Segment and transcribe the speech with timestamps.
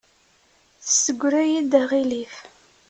[0.81, 2.35] Tessegra-yi-d aɣilif.